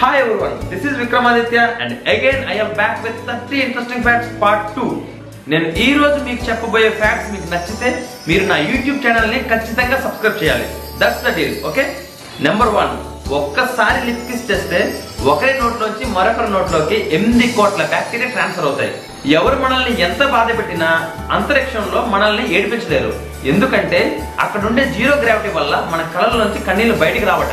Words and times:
Hi 0.00 0.18
everyone, 0.18 0.52
this 0.70 0.82
is 0.88 0.92
Vikramaditya 0.96 1.62
and 1.82 1.92
again 2.12 2.44
I 2.46 2.54
am 2.64 2.68
back 2.80 3.02
with 3.04 3.16
30 3.28 3.62
interesting 3.62 4.00
facts 4.06 4.28
part 4.42 4.60
2. 4.74 4.90
నేను 5.52 5.68
ఈ 5.84 5.86
రోజు 6.00 6.18
మీకు 6.26 6.42
చెప్పబోయే 6.48 6.90
ఫ్యాక్ట్స్ 7.00 7.30
మీకు 7.32 7.48
నచ్చితే 7.54 7.88
మీరు 8.28 8.44
నా 8.50 8.56
యూట్యూబ్ 8.68 9.00
ఛానల్ని 9.04 9.38
ఖచ్చితంగా 9.52 9.96
సబ్స్క్రైబ్ 10.04 10.36
చేయాలి. 10.42 10.66
That's 11.00 11.24
the 11.24 11.32
deal 11.38 11.56
okay 11.70 11.84
number 12.46 12.70
one 12.76 12.92
ఒక్కసారి 13.38 13.98
లిప్ 14.08 14.22
కిస్ 14.28 14.44
చేస్తే 14.50 14.82
ఒకరి 15.32 15.54
నోట్లోంచి 15.62 16.06
మరొకరి 16.18 16.52
నోట్లోకి 16.54 17.00
ఎనిమిది 17.18 17.48
కోట్ల 17.58 17.86
బ్యాక్టీరియా 17.94 18.28
ట్రాన్స్ఫర్ 18.36 18.68
అవుతాయి. 18.68 18.92
ఎవరు 19.40 19.58
మనల్ని 19.64 19.94
ఎంత 20.08 20.20
బాధ 20.36 20.48
పెట్టినా 20.60 20.90
అంతరిక్షంలో 21.38 22.02
మనల్ని 22.14 22.44
ఏడిపించలేరు. 22.58 23.12
ఎందుకంటే 23.54 24.02
అక్కడుండే 24.46 24.86
జీరో 24.98 25.16
గ్రావిటీ 25.24 25.52
వల్ల 25.58 25.74
మన 25.94 26.00
కళ్ళలోంచి 26.14 26.62
కన్నీళ్ళు 26.70 26.96
బయటికి 27.04 27.28
రావట. 27.32 27.52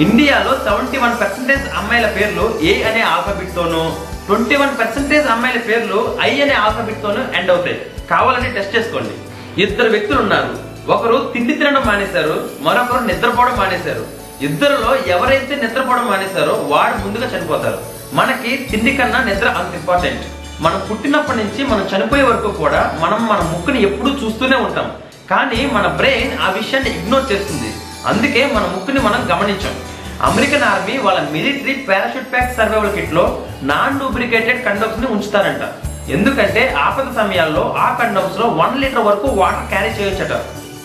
ఇండియాలో 0.00 0.52
సెవెంటీ 0.64 0.98
వన్ 0.98 1.20
పర్సెంటేజ్ 1.20 1.62
అమ్మాయిల 1.76 2.06
పేర్లు 2.06 2.58
ఏ 2.62 2.82
అనే 2.82 3.00
ఆల్ఫాబెట్ 3.00 3.54
తోను 3.54 3.96
ట్వంటీ 4.26 4.56
వన్ 4.56 4.78
పర్సెంటేజ్ 4.78 5.26
అమ్మాయిల 5.26 5.60
పేర్లు 5.60 6.18
ఐ 6.22 6.40
అనే 6.40 6.54
ఆల్ఫాబెట్ 6.54 7.36
ఎండ్ 7.36 7.50
అవుతాయి. 7.50 7.80
కావాలని 8.10 8.52
టెస్ట్ 8.52 8.76
చేసుకోండి. 8.76 9.14
ఇద్దరు 9.62 9.88
వ్యక్తులు 9.88 10.20
ఉన్నారు. 10.20 10.52
ఒకరు 10.92 11.30
తిండి 11.32 11.54
తినడం 11.54 11.82
మానేశారు 11.86 12.50
మరొకరు 12.60 13.04
నిద్రపోవడం 13.04 13.56
మానేశారు. 13.56 14.06
ఇద్దరులో 14.42 14.96
ఎవరైతే 14.96 15.54
నిద్రపోవడం 15.56 16.06
మానేశారో 16.06 16.52
వాడు 16.52 17.06
ముందుగా 17.06 17.38
చనిపోతారు. 17.38 17.78
మనకి 18.12 18.56
తిండి 18.56 18.96
కన్నా 18.96 19.24
నిద్ర 19.24 19.48
అంత 19.48 19.74
ఇంపార్టెంట్ 19.74 20.22
మనం 20.60 20.82
పుట్టినప్పటి 20.90 21.38
నుంచి 21.38 21.66
మనం 21.66 21.88
చనిపోయే 21.96 22.22
వరకు 22.22 22.52
కూడా 22.52 22.98
మనం 23.00 23.26
మన 23.26 23.38
ముక్కుని 23.38 23.82
ఎప్పుడూ 23.82 24.12
చూస్తూనే 24.12 24.56
ఉంటాం. 24.56 24.92
కానీ 25.30 25.70
మన 25.72 25.86
బ్రెయిన్ 25.86 26.38
ఆ 26.38 26.50
విషయాన్ని 26.50 26.90
ఇగ్నోర్ 26.98 27.32
చేస్తుంది. 27.32 27.72
అందుకే 28.06 28.46
మన 28.46 28.62
ముక్కుని 28.62 29.00
మనం 29.00 29.28
గమనించాం. 29.30 29.74
అమెరికన్ 30.22 30.62
ఆర్మీ 30.62 30.98
వాళ్ళ 30.98 31.20
మిలిటరీ 31.20 31.74
పారాషూట్ 31.74 32.32
ప్యాక్ 32.32 32.56
సర్వైవల్ 32.56 32.92
కిట్లో 32.92 33.42
నాన్ 33.62 34.00
డూప్లికేటెడ్ 34.00 34.64
కండమ్స్ని 34.64 35.06
ఉంచుతారంట. 35.06 35.62
ఎందుకంటే 36.10 36.74
ఆపద 36.78 37.16
సమయాల్లో 37.16 37.74
ఆ 37.78 37.98
కండమ్స్లో 37.98 38.46
వన్ 38.46 38.80
లీటర్ 38.80 38.98
వరకు 38.98 39.26
వాటర్ 39.26 39.68
క్యారీ 39.68 39.88
చేయొచ్చట. 39.88 40.40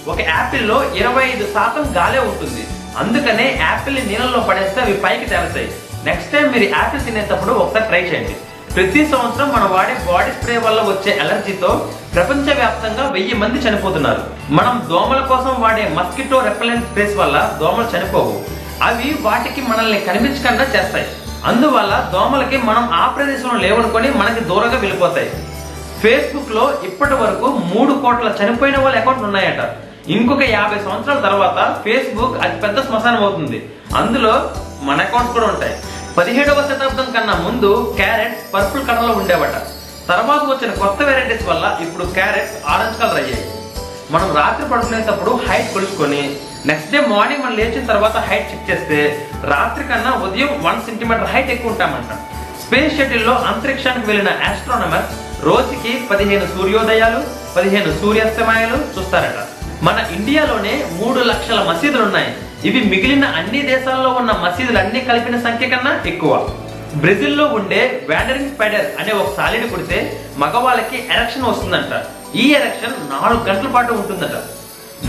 ఒక 0.07 0.19
యాపిల్లో 0.19 0.93
ఇరవై 0.93 1.23
ఐదు 1.23 1.53
శాతం 1.53 1.95
గాలే 1.95 2.19
ఉంటుంది. 2.19 2.67
అందుకనే 2.97 3.57
యాపిల్ 3.61 4.07
నీళ్ళలో 4.07 4.39
పడేస్తే 4.39 4.81
అవి 4.81 4.93
పైకి 4.93 5.25
తేలుతాయి. 5.25 5.71
నెక్స్ట్ 6.05 6.31
టైం 6.31 6.51
మీరు 6.51 6.63
యాపిల్ 6.63 7.05
తినేటప్పుడు 7.05 7.51
ఒకసారి 7.51 7.85
ట్రై 7.85 8.01
చేయండి. 8.01 8.35
ప్రతి 8.75 9.07
సంవత్సరం 9.07 9.49
మనం 9.49 9.71
వాడే 9.71 10.13
బాడీ 10.13 10.31
స్ప్రే 10.31 10.57
వల్ల 10.57 10.81
వచ్చే 10.81 11.17
ఎలర్జీతో 11.19 11.89
ప్రపంచ 12.13 12.53
వ్యాప్తంగా 12.53 13.09
వెయ్యి 13.09 13.33
మంది 13.33 13.59
చనిపోతున్నారు. 13.59 14.23
మనం 14.49 14.87
దోమల 14.89 15.19
కోసం 15.19 15.61
వాడే 15.61 15.89
మస్కిటో 15.93 16.39
రెపలెంట్ 16.39 16.85
స్ప్రేస్ 16.85 17.17
వల్ల 17.17 17.57
దోమలు 17.59 17.97
చనిపోవు. 17.97 18.41
అవి 18.83 19.17
వాటికి 19.21 19.61
మనల్ని 19.61 19.99
కనిపించకుండా 19.99 20.63
చేస్తాయి. 20.63 21.07
అందువల్ల 21.45 22.09
దోమలకి 22.13 22.57
మనం 22.57 22.89
ఆ 22.93 23.07
ప్రదేశంలో 23.07 23.59
లేవనుకొని 23.59 24.11
మనకి 24.11 24.39
దూరంగా 24.39 24.77
వెళ్ళిపోతాయి. 24.77 25.29
ఫేస్బుక్లో 26.01 26.73
ఇప్పటి 26.83 27.13
వరకు 27.13 27.45
మూడు 27.45 27.93
కోట్ల 27.93 28.35
చనిపోయిన 28.43 28.77
వాళ్ళ 28.79 28.99
అకౌంట్లు 28.99 29.23
ఉన్నాయట. 29.23 29.75
ఇంకొక 30.07 30.43
యాభై 30.43 30.79
సంవత్సరాల 30.79 31.19
తర్వాత 31.19 31.83
ఫేస్బుక్ 31.83 32.43
అతి 32.43 32.61
పెద్ద 32.61 32.85
శ్మశానం 32.87 33.23
అవుతుంది. 33.23 33.69
అందులో 33.95 34.51
మన 34.81 35.01
అకౌంట్స్ 35.01 35.33
కూడా 35.33 35.47
ఉంటాయి. 35.47 35.75
పదిహేడవ 36.17 36.59
శతాబ్దం 36.69 37.07
కన్నా 37.13 37.35
ముందు 37.45 37.69
క్యారెట్స్ 37.99 38.41
పర్పుల్ 38.53 38.83
కలర్లో 38.87 39.13
ఉండేవట. 39.19 39.55
తర్వాత 40.09 40.43
వచ్చిన 40.49 40.71
కొత్త 40.81 40.99
వెరైటీస్ 41.09 41.45
వల్ల 41.49 41.65
ఇప్పుడు 41.85 42.05
క్యారెట్స్ 42.17 42.57
ఆరెంజ్ 42.73 42.99
కలర్ 42.99 43.19
అయ్యాయి. 43.21 43.45
మనం 44.13 44.27
రాత్రి 44.39 44.65
పడుకునేటప్పుడు 44.71 45.31
హైట్ 45.47 45.73
కొలుచుకొని 45.73 46.21
నెక్స్ట్ 46.69 46.91
డే 46.91 46.99
మార్నింగ్ 47.13 47.43
మనం 47.43 47.55
లేచిన 47.61 47.83
తర్వాత 47.91 48.17
హైట్ 48.27 48.51
చెక్ 48.51 48.69
చేస్తే 48.69 48.99
రాత్రి 49.53 49.83
కన్నా 49.87 50.11
ఉదయం 50.25 50.51
వన్ 50.67 50.85
సెంటీమీటర్ 50.87 51.31
హైట్ 51.33 51.51
ఎక్కువ 51.55 51.73
ఉంటామంట. 51.73 52.11
స్పేస్ 52.63 52.95
షటిల్లో 52.97 53.35
అంతరిక్షానికి 53.51 54.07
వెళ్ళిన 54.11 54.31
ఆస్ట్రోనమర్స్ 54.49 55.13
రోజుకి 55.49 55.93
పదిహేను 56.11 56.45
సూర్యోదయాలు 56.55 57.21
పదిహేను 57.57 57.91
సూర్యాస్తమయాలు 58.01 58.79
చూస్తారట. 58.93 59.39
మన 59.87 59.97
ఇండియాలోనే 60.17 60.73
మూడు 60.99 61.21
లక్షల 61.31 61.59
మసీదులు 61.69 62.03
ఉన్నాయి 62.03 62.31
ఇవి 62.65 62.81
మిగిలిన 62.83 63.25
అన్ని 63.25 63.61
దేశాల్లో 63.61 64.09
ఉన్న 64.09 64.31
మసీదులు 64.31 64.77
అన్ని 64.77 64.99
కలిపిన 64.99 65.41
సంఖ్య 65.41 65.69
కన్నా 65.69 66.01
ఎక్కువ. 66.05 66.49
బ్రెజిల్లో 66.95 67.45
ఉండే 67.45 68.05
వ్యాండరింగ్ 68.07 68.49
స్పైడర్ 68.49 68.85
అనే 68.99 69.11
ఒక 69.11 69.37
సాలిడ్ 69.37 69.71
కుడితే 69.71 70.27
మగవాళ్ళకి 70.37 71.07
ఎరక్షన్ 71.17 71.43
వస్తుందంట. 71.43 72.05
ఈ 72.35 72.51
ఎరక్షన్ 72.51 72.93
నాలుగు 73.09 73.43
గంటల 73.43 73.67
పాటు 73.67 73.93
ఉంటుందట. 73.93 74.35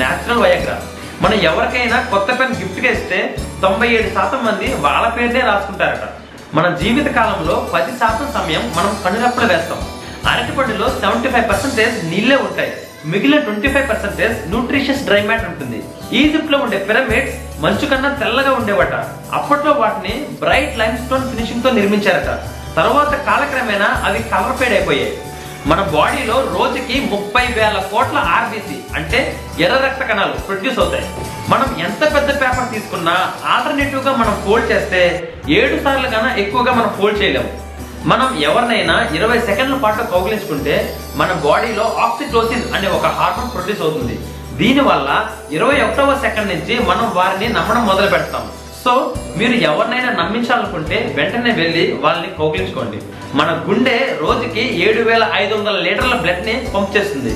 Natural 0.00 0.42
Viagra. 0.42 0.82
మనం 1.22 1.34
ఎవరికైనా 1.34 2.00
కొత్త 2.10 2.40
పెన్ 2.40 2.54
గిఫ్ట్గా 2.54 2.92
ఇస్తే 2.92 3.36
తొంభై 3.62 3.88
ఏడు 3.88 4.14
శాతం 4.14 4.46
మంది 4.46 4.74
వాళ్ళ 4.74 5.08
పేరునే 5.08 5.40
రాసుకుంటారట. 5.40 6.08
మన 6.54 6.76
జీవిత 6.76 7.06
కాలంలో 7.06 7.70
పది 7.74 7.92
శాతం 7.92 8.32
సమయం 8.34 8.72
మనం 8.76 8.98
కనురెప్పలు 9.04 9.46
వేస్తాం. 9.46 9.78
అరటిపండులో 10.26 10.88
సెవెంటీ 10.88 11.28
ఫైవ్ 11.28 11.48
పర్సెంటేజ్ 11.48 12.04
నీళ్ళే 12.04 12.36
ఉంటాయి. 12.36 12.72
మిగిలిన 13.06 13.40
twenty 13.40 13.68
five 13.68 13.88
percentage 13.88 14.48
nutritious 14.48 15.02
dry 15.02 15.22
matter 15.22 15.48
ఉంటుంది. 15.48 15.82
ఈజిప్ట్లో 16.12 16.58
ఉండే 16.58 16.78
పిరమిడ్స్ 16.78 17.60
మంచు 17.60 17.86
కన్నా 17.86 18.08
తెల్లగా 18.08 18.52
ఉండేవట. 18.52 18.94
అప్పట్లో 19.32 19.72
వాటిని 19.72 20.26
బ్రైట్ 20.40 20.78
లైమ్ 20.78 20.98
స్టోన్ 20.98 21.34
ఫినిషింగ్తో 21.34 21.70
నిర్మించారట. 21.70 22.30
తర్వాత 22.76 23.14
కాలక్రమేణా 23.26 24.02
అవి 24.04 24.22
కలర్ 24.22 24.56
ఫేడ్ 24.56 24.72
అయిపోయాయి. 24.72 25.18
మన 25.66 25.82
బాడీలో 25.82 26.40
రోజుకి 26.58 27.00
ముప్పై 27.00 27.46
వేల 27.46 27.82
కోట్ల 27.92 28.18
ఆర్బీసీ 28.18 28.76
అంటే 28.94 29.40
ఎర్ర 29.60 29.74
రక్త 29.74 30.02
కణాలు 30.02 30.32
ప్రొడ్యూస్ 30.32 30.78
అవుతాయి. 30.78 31.06
మనం 31.48 31.76
ఎంత 31.78 32.14
పెద్ద 32.14 32.40
పేపర్ 32.40 32.74
తీసుకున్నా 32.74 33.32
ఆల్టర్నేటివ్గా 33.46 34.12
మనం 34.12 34.42
ఫోల్డ్ 34.46 34.72
చేస్తే 34.72 35.32
ఏడు 35.48 35.82
సార్లు 35.82 36.08
కన్నా 36.08 36.34
ఎక్కువగా 36.34 36.72
మనం 36.72 36.94
ఫోల్డ్ 36.98 37.22
చేయలేము. 37.22 37.60
మనం 38.06 38.38
ఎవరినైనా 38.42 39.08
ఇరవై 39.12 39.40
సెకండ్ల 39.40 39.74
పాటు 39.74 40.02
కౌగిలించుకుంటే 40.02 40.98
మన 41.16 41.32
బాడీలో 41.32 41.96
ఆక్సిక్లోసిన్ 42.00 42.74
అనే 42.74 42.88
ఒక 42.88 43.06
హార్మోన్ 43.06 43.52
ప్రొడ్యూస్ 43.52 43.80
అవుతుంది. 43.80 44.18
దీనివల్ల 44.58 45.08
ఇరవై 45.56 45.76
ఒకటవ 45.84 46.18
సెకండ్ 46.24 46.50
నుంచి 46.52 46.74
మనం 46.88 47.06
వారిని 47.14 47.48
నమ్మడం 47.54 47.86
మొదలు 47.86 48.10
పెడతాం. 48.10 48.44
సో 48.84 48.92
మీరు 49.38 49.52
ఎవరినైనా 49.52 50.10
నమ్మించాలనుకుంటే 50.18 51.14
వెంటనే 51.16 51.52
వెళ్ళి 51.60 51.84
వాళ్ళని 52.00 52.30
కౌగిలించుకోండి 52.38 52.98
మన 53.38 53.50
గుండె 53.68 53.96
రోజుకి 54.20 54.64
ఏడు 54.86 55.02
వేల 55.08 55.24
ఐదు 55.34 55.54
వందల 55.54 55.78
లీటర్ల 55.86 56.14
బ్లడ్ని 56.14 56.54
పంప్ 56.74 56.96
చేస్తుంది. 56.96 57.32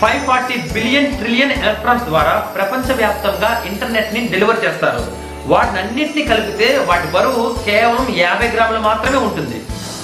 Five 0.00 0.22
forty 0.28 0.56
billion 0.72 1.12
trillion 1.18 1.52
electrons 1.52 2.04
ద్వారా 2.04 2.34
ప్రపంచ 2.56 2.96
వ్యాప్తంగా 3.02 3.50
ఇంటర్నెట్ని 3.70 4.22
డెలివర్ 4.34 4.64
చేస్తారు. 4.64 5.04
వాటినన్నింటినీ 5.52 6.24
కలిపితే 6.32 6.68
వాటి 6.88 7.08
బరువు 7.14 7.44
కేవలం 7.68 8.06
యాభై 8.24 8.48
గ్రాములు 8.56 8.82
మాత్రమే 8.88 9.16
ఉంటుంది. 9.28 9.60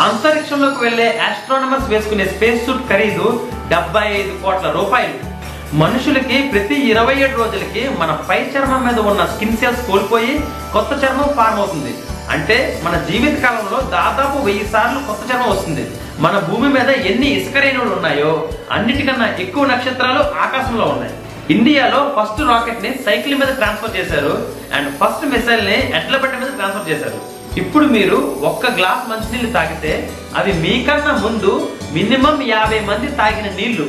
అంతరిక్షంలోకి 0.06 0.80
వెళ్ళే 0.84 1.08
ఆస్ట్రానమర్స్ 1.30 1.90
వేసుకునే 1.90 2.26
స్పేస్ 2.34 2.64
సూట్ 2.66 2.88
ఖరీదు 2.92 3.26
డెబ్బై 3.74 4.06
ఐదు 4.20 4.32
కోట్ల 4.44 4.70
రూపాయలు. 4.78 5.31
మనుషులకి 5.80 6.38
ప్రతి 6.52 6.76
ఇరవై 6.90 7.14
ఏడు 7.24 7.36
రోజులకి 7.36 7.82
మన 8.00 8.10
పై 8.28 8.38
చర్మం 8.54 8.82
మీద 8.86 8.98
ఉన్న 9.10 9.22
స్కిన్ 9.24 9.56
సెల్స్ 9.56 9.86
కోల్పోయి 9.86 10.34
కొత్త 10.72 10.92
చర్మం 11.04 11.28
ఫార్మ్ 11.36 11.60
అవుతుంది. 11.60 11.92
అంటే 12.30 12.56
మన 12.84 12.94
జీవిత 13.10 13.34
కాలంలో 13.44 13.78
దాదాపు 13.94 14.36
వెయ్యి 14.46 14.66
సార్లు 14.72 15.00
కొత్త 15.06 15.22
చర్మం 15.30 15.50
వస్తుంది. 15.50 15.84
మన 16.18 16.34
భూమి 16.38 16.68
మీద 16.68 16.88
ఎన్ని 16.88 17.28
ఇసుకరేణువులు 17.38 17.94
ఉన్నాయో 17.94 18.48
అన్నిటికన్నా 18.72 19.28
ఎక్కువ 19.44 19.64
నక్షత్రాలు 19.66 20.22
ఆకాశంలో 20.44 20.84
ఉన్నాయి. 20.84 21.14
ఇండియాలో 21.50 22.00
ఫస్ట్ 22.18 22.42
రాకెట్ని 22.50 22.92
సైకిల్ 23.06 23.34
మీద 23.34 23.48
ట్రాన్స్ఫర్ 23.48 23.96
చేశారు 23.96 24.34
అండ్ 24.74 24.90
ఫస్ట్ 25.00 25.26
మిసైల్ని 25.34 25.78
ఎడ్ల 25.96 26.16
బట్ట 26.16 26.34
మీద 26.34 26.52
ట్రాన్స్ఫర్ 26.58 26.88
చేశారు. 26.92 27.18
ఇప్పుడు 27.60 27.86
మీరు 27.86 28.18
ఒక్క 28.50 28.66
గ్లాస్ 28.76 29.10
మంచినీళ్ళు 29.10 29.52
తాగితే 29.52 29.92
అవి 30.36 30.52
మీకన్నా 30.52 31.14
ముందు 31.26 31.52
మినిమం 31.92 32.38
యాభై 32.54 32.80
మంది 32.80 33.08
తాగిన 33.16 33.48
నీళ్ళు 33.56 33.86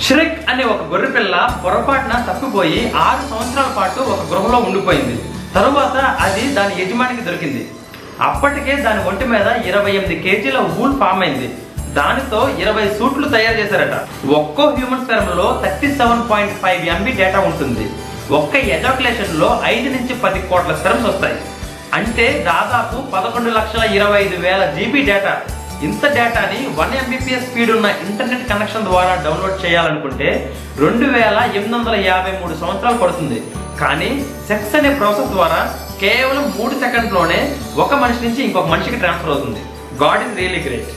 ష్రిక్ 0.00 0.50
అనే 0.50 0.64
ఒక 0.64 0.82
గొర్రె 0.82 1.08
పిల్ల 1.08 1.60
పొరపాటున 1.64 2.32
తప్పిపోయి 2.32 2.92
ఆరు 2.96 3.30
సంవత్సరాల 3.30 3.74
పాటు 3.76 4.00
ఒక 4.00 4.20
గృహలో 4.30 4.58
ఉండిపోయింది. 4.58 5.22
తరువాత 5.54 6.04
అది 6.04 6.48
దాని 6.48 6.82
యజమానికి 6.82 7.22
దొరికింది. 7.22 7.70
అప్పటికే 8.20 8.76
దాని 8.76 9.04
ఒంటి 9.04 9.24
మీద 9.24 9.46
ఇరవై 9.46 9.90
ఎనిమిది 9.90 10.22
కేజీల 10.22 10.58
ఊల్ 10.58 11.00
ఫామ్ 11.00 11.22
అయింది. 11.22 11.54
దానితో 11.94 12.48
ఇరవై 12.48 12.88
సూట్లు 12.98 13.28
తయారు 13.28 13.56
చేశారట. 13.56 14.26
ఒక్కో 14.28 14.62
human 14.64 15.04
స్పెరంలో 15.04 15.62
thirty 15.64 15.94
seven 15.94 16.30
point 16.30 16.62
five 16.62 16.86
MB 16.86 17.12
data 17.12 17.40
ఉంటుంది. 17.40 17.90
ఒక్క 18.30 18.56
ఎజాక్యులేషన్లో 18.56 19.60
ఐదు 19.64 19.88
నుంచి 19.88 20.14
పది 20.14 20.42
కోట్ల 20.42 20.74
స్పెరమ్స్ 20.74 21.06
వస్తాయి. 21.06 21.40
అంటే 21.94 22.44
దాదాపు 22.46 23.10
పదకొండు 23.10 23.50
లక్షల 23.50 23.82
ఇరవై 23.84 24.20
ఐదు 24.20 24.36
వేల 24.36 24.66
జీబీ 24.66 25.02
డేటా. 25.02 25.40
ఇంత 25.86 26.04
డేటాని 26.16 26.60
వన్ 26.80 26.92
ఎంబీపీఎస్ 27.00 27.46
స్పీడ్ 27.48 27.72
ఉన్న 27.76 27.88
ఇంటర్నెట్ 28.06 28.48
కనెక్షన్ 28.52 28.88
ద్వారా 28.90 29.12
డౌన్లోడ్ 29.24 29.62
చేయాలనుకుంటే 29.64 30.28
రెండు 30.84 31.06
వేల 31.14 31.38
ఎనిమిది 31.56 31.74
వందల 31.76 31.96
యాభై 32.10 32.32
మూడు 32.40 32.54
సంవత్సరాలు 32.62 32.98
పడుతుంది. 33.02 33.38
కానీ 33.82 34.10
సెక్స్ 34.50 34.74
అనే 34.78 34.90
ప్రాసెస్ 35.00 35.32
ద్వారా 35.36 35.60
కేవలం 36.02 36.44
మూడు 36.58 36.74
సెకండ్లోనే 36.84 37.40
ఒక 37.84 37.94
మనిషి 38.02 38.20
నుంచి 38.26 38.40
ఇంకొక 38.46 38.70
మనిషికి 38.74 39.00
ట్రాన్స్ఫర్ 39.02 39.32
అవుతుంది. 39.34 39.62
God 40.02 40.22
is 40.26 40.36
really 40.40 40.60
great. 40.66 40.90